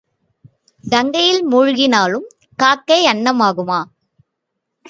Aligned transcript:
கங்கையில் 0.83 1.43
மூழ்கினாலும் 1.51 2.27
காக்கை 2.59 2.99
அன்னம் 3.05 3.39
ஆகுமா? 3.39 3.79